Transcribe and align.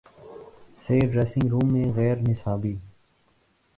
سے 0.81 0.99
dressing 1.11 1.49
room 1.49 1.71
میں 1.73 1.85
غیر 1.95 2.17
نصابی 2.19 2.75